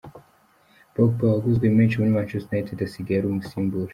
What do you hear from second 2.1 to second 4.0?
Manchester United asigaye ari umusimbura.